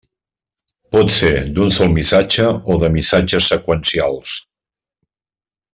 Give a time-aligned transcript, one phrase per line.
[0.95, 4.37] Pot ser d'un sol missatge o de missatges seqüencials.